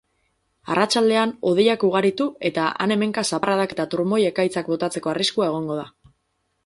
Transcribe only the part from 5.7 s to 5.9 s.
da.